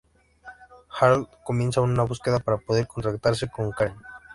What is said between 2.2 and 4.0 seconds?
para poder contactarse con Karen.